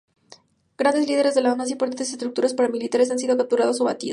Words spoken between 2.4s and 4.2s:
paramilitares han sido capturados o abatidos.